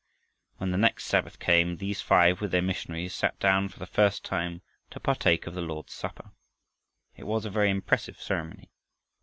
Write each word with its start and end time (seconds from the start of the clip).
When 0.57 0.71
the 0.71 0.79
next 0.79 1.05
Sabbath 1.05 1.37
came 1.37 1.77
these 1.77 2.01
five 2.01 2.41
with 2.41 2.49
their 2.51 2.63
missionary 2.63 3.07
sat 3.07 3.39
down 3.39 3.69
for 3.69 3.77
the 3.77 3.85
first 3.85 4.25
time 4.25 4.63
to 4.89 4.99
partake 4.99 5.45
of 5.45 5.53
the 5.53 5.61
Lord's 5.61 5.93
Supper. 5.93 6.31
It 7.15 7.25
was 7.27 7.45
a 7.45 7.51
very 7.51 7.69
impressive 7.69 8.19
ceremony. 8.19 8.71